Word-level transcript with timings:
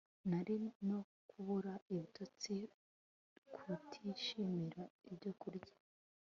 nirari 0.29 0.69
no 0.89 0.99
kubura 1.29 1.73
ibitotsi 1.91 2.53
Kutishimira 3.53 4.83
ibyokurya 5.09 5.73